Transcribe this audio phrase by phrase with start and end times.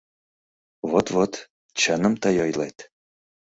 [0.89, 1.33] —Вот-вот,
[1.79, 2.77] чыным тый ойлет.